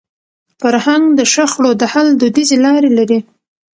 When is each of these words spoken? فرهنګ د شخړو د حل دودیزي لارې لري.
فرهنګ 0.61 1.05
د 1.19 1.21
شخړو 1.33 1.71
د 1.81 1.83
حل 1.91 2.07
دودیزي 2.19 2.57
لارې 2.65 2.89
لري. 2.97 3.19